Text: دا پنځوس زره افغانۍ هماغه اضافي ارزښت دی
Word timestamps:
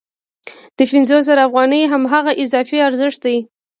دا 0.77 0.83
پنځوس 0.91 1.23
زره 1.29 1.41
افغانۍ 1.47 1.81
هماغه 1.93 2.31
اضافي 2.43 2.77
ارزښت 2.87 3.19
دی 3.25 3.37